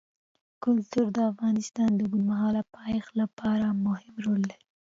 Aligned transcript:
کلتور 0.63 1.05
د 1.15 1.17
افغانستان 1.31 1.89
د 1.95 1.99
اوږدمهاله 2.03 2.61
پایښت 2.75 3.11
لپاره 3.21 3.67
مهم 3.85 4.13
رول 4.25 4.41
لري. 4.49 4.59